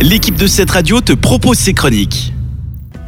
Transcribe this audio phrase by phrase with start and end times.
[0.00, 2.32] l'équipe de cette radio te propose ses chroniques.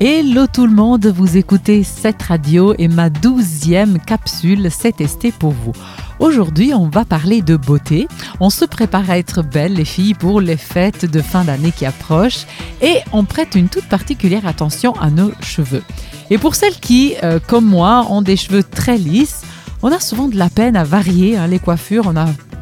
[0.00, 5.52] Hello tout le monde, vous écoutez cette radio et ma douzième capsule s'est testée pour
[5.52, 5.72] vous.
[6.18, 8.08] Aujourd'hui, on va parler de beauté.
[8.40, 11.86] On se prépare à être belles, les filles, pour les fêtes de fin d'année qui
[11.86, 12.46] approchent
[12.82, 15.84] et on prête une toute particulière attention à nos cheveux.
[16.30, 19.42] Et pour celles qui, euh, comme moi, ont des cheveux très lisses,
[19.82, 22.12] on a souvent de la peine à varier hein, les coiffures.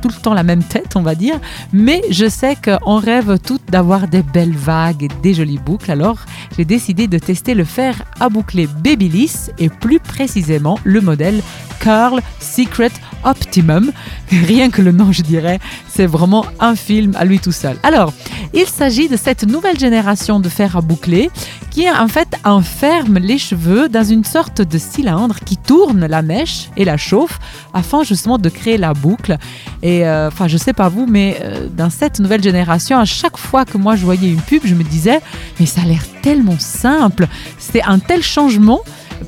[0.00, 1.38] Tout le temps la même tête, on va dire.
[1.72, 5.90] Mais je sais qu'on rêve toutes d'avoir des belles vagues et des jolies boucles.
[5.90, 6.18] Alors,
[6.56, 11.42] j'ai décidé de tester le fer à boucler Babyliss et plus précisément le modèle
[11.80, 12.90] Curl Secret
[13.24, 13.92] Optimum.
[14.30, 17.76] Rien que le nom, je dirais, c'est vraiment un film à lui tout seul.
[17.82, 18.12] Alors,
[18.54, 21.30] il s'agit de cette nouvelle génération de fer à boucler
[21.70, 26.70] qui en fait enferme les cheveux dans une sorte de cylindre qui tourne la mèche
[26.76, 27.38] et la chauffe
[27.74, 29.36] afin justement de créer la boucle.
[29.82, 33.36] Et euh, enfin, je sais pas vous, mais euh, dans cette nouvelle génération, à chaque
[33.36, 35.20] fois que moi je voyais une pub, je me disais,
[35.60, 37.26] mais ça a l'air tellement simple.
[37.58, 38.80] C'est un tel changement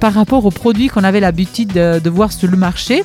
[0.00, 3.04] par rapport aux produits qu'on avait l'habitude de, de voir sur le marché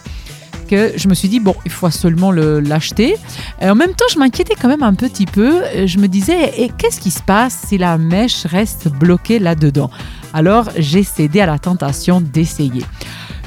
[0.64, 3.16] que je me suis dit, bon, il faut seulement l'acheter.
[3.62, 5.62] En même temps, je m'inquiétais quand même un petit peu.
[5.86, 9.90] Je me disais, et qu'est-ce qui se passe si la mèche reste bloquée là-dedans?
[10.34, 12.84] Alors, j'ai cédé à la tentation d'essayer.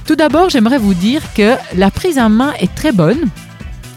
[0.07, 3.29] Tout d'abord, j'aimerais vous dire que la prise en main est très bonne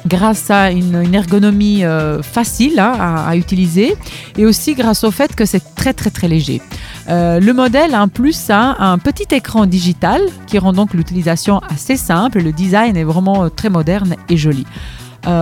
[0.08, 3.96] grâce à une, ergonomie euh, facile hein, à, utiliser
[4.38, 6.62] et aussi grâce au fait que c'est très très très léger.
[7.08, 11.98] Euh, le modèle en plus a un petit écran digital qui rend donc l'utilisation assez
[11.98, 12.42] simple.
[12.42, 14.66] Le design est vraiment euh, très moderne et joli.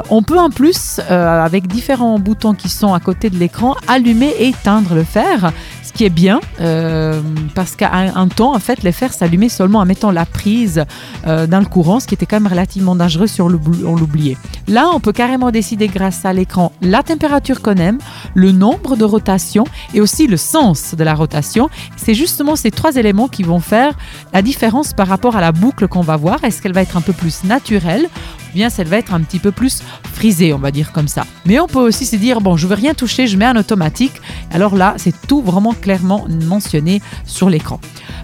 [0.10, 4.48] on peut en plus, avec différents boutons qui sont à côté de l'écran, allumer et
[4.50, 5.52] éteindre le fer,
[5.98, 7.20] qui est bien, euh,
[7.56, 10.86] parce qu'à un, temps, en fait, les fers s'allumaient seulement en mettant la prise
[11.26, 14.38] euh, dans le courant, ce qui était quand même relativement dangereux si on l'oubliait.
[14.68, 17.98] Là, on peut carrément décider grâce à l'écran la température qu'on aime,
[18.36, 19.64] le nombre de rotations
[19.96, 21.68] et aussi le sens de la rotation.
[21.96, 23.96] C'est justement ces trois éléments qui vont faire
[24.34, 26.44] la différence par rapport à la boucle qu'on va voir.
[26.44, 28.08] Est-ce qu'elle va être un peu plus naturelle
[28.50, 29.82] ou bien elle va être un petit peu plus
[30.14, 31.26] frisée, on va dire comme ça.
[31.46, 34.14] Mais on peut aussi se dire, bon, je veux rien toucher, je mets un automatique.
[34.52, 37.80] Alors là, c'est tout vraiment clairement mentionné sur l'écran.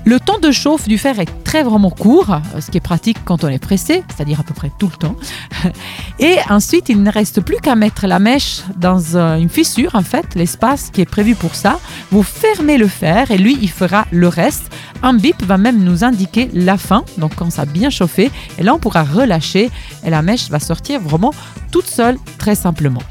[0.06, 3.44] Le temps de chauffe du fer est très vraiment court, ce qui est pratique quand
[3.44, 5.16] on est pressé, c'est-à-dire à peu près tout le temps.
[6.20, 10.36] Et ensuite, il ne reste plus qu'à mettre la mèche dans une fissure, en fait,
[10.36, 11.80] l'espace qui est prévu pour ça.
[12.12, 14.72] Vous fermez le fer et lui, il fera le reste.
[15.02, 18.32] Un bip va même nous indiquer la fin, donc quand ça a bien chauffé.
[18.58, 19.70] Et là, on pourra relâcher
[20.04, 21.34] et la mèche va sortir vraiment
[21.72, 23.02] toute seule, très simplement.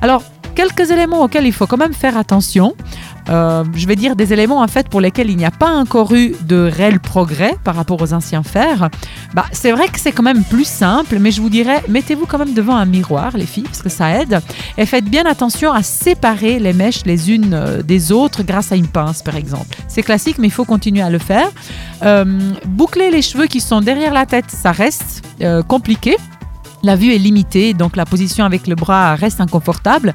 [0.00, 0.22] Alors,
[0.54, 2.74] quelques éléments auxquels il faut quand même faire attention.
[3.28, 6.12] Euh, je vais dire des éléments en fait pour lesquels il n'y a pas encore
[6.12, 8.90] eu de réel progrès par rapport aux anciens fers.
[9.34, 12.38] Bah, c'est vrai que c'est quand même plus simple, mais je vous dirais, mettez-vous quand
[12.38, 14.40] même devant un miroir, les filles, parce que ça aide.
[14.76, 18.76] Et faites bien attention à séparer les mèches les unes euh, des autres grâce à
[18.76, 19.76] une pince, par exemple.
[19.88, 21.48] C'est classique, mais il faut continuer à le faire.
[22.02, 22.24] Euh,
[22.66, 25.22] boucler les cheveux qui sont derrière la tête, ça reste
[25.66, 26.16] compliqué.
[26.82, 30.14] La vue est limitée, donc la position avec le bras reste inconfortable.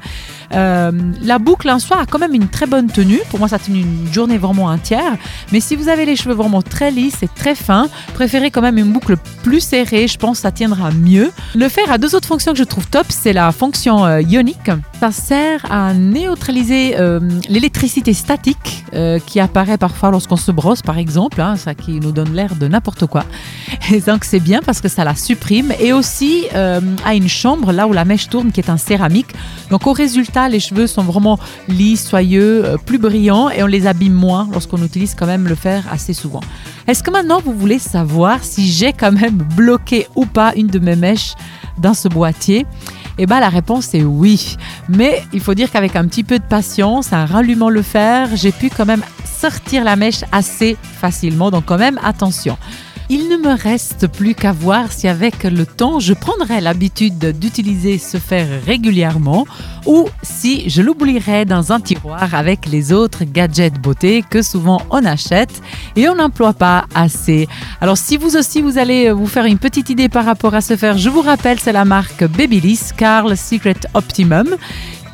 [0.54, 0.90] Euh,
[1.22, 3.20] la boucle en soi a quand même une très bonne tenue.
[3.30, 5.16] Pour moi, ça tient une journée vraiment entière.
[5.52, 8.78] Mais si vous avez les cheveux vraiment très lisses et très fins, préférez quand même
[8.78, 10.08] une boucle plus serrée.
[10.08, 11.30] Je pense que ça tiendra mieux.
[11.54, 13.06] Le fer a deux autres fonctions que je trouve top.
[13.08, 14.70] C'est la fonction euh, ionique.
[15.00, 18.84] Ça sert à neutraliser euh, l'électricité statique
[19.26, 21.40] qui apparaît parfois lorsqu'on se brosse, par exemple.
[21.40, 23.24] Hein, ça qui nous donne l'air de n'importe quoi.
[23.92, 25.72] Et donc, c'est bien parce que ça la supprime.
[25.78, 29.28] Et aussi, euh, à une chambre là où la mèche tourne qui est en céramique.
[29.70, 31.38] Donc au résultat, les cheveux sont vraiment
[31.68, 35.54] lisses, soyeux, euh, plus brillants et on les abîme moins lorsqu'on utilise quand même le
[35.54, 36.40] fer assez souvent.
[36.86, 40.78] Est-ce que maintenant vous voulez savoir si j'ai quand même bloqué ou pas une de
[40.78, 41.34] mes mèches
[41.78, 42.66] dans ce boîtier?
[43.18, 44.56] Eh bien, la réponse est oui.
[44.88, 48.52] Mais il faut dire qu'avec un petit peu de patience, un rallumant le fer, j'ai
[48.52, 51.50] pu quand même sortir la mèche assez facilement.
[51.50, 52.56] Donc, quand même, attention.
[53.10, 57.96] Il ne me reste plus qu'à voir si avec le temps je prendrai l'habitude d'utiliser
[57.96, 59.46] ce fer régulièrement
[59.86, 65.06] ou si je l'oublierai dans un tiroir avec les autres gadgets beauté que souvent on
[65.06, 65.62] achète
[65.96, 67.48] et on n'emploie pas assez.
[67.80, 70.76] Alors si vous aussi vous allez vous faire une petite idée par rapport à ce
[70.76, 74.54] fer, je vous rappelle c'est la marque Babyliss Carl Secret Optimum.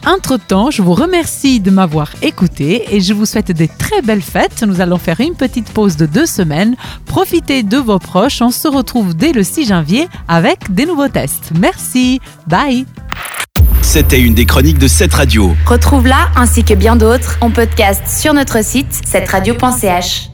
[0.07, 4.63] Entre-temps, je vous remercie de m'avoir écouté et je vous souhaite des très belles fêtes.
[4.63, 6.77] Nous allons faire une petite pause de deux semaines.
[7.07, 8.43] Profitez de vos proches.
[8.43, 11.53] On se retrouve dès le 6 janvier avec des nouveaux tests.
[11.59, 12.21] Merci.
[12.47, 12.85] Bye.
[13.81, 15.55] C'était une des chroniques de cette radio.
[15.67, 20.34] Retrouve-la ainsi que bien d'autres en podcast sur notre site cette radio.ch.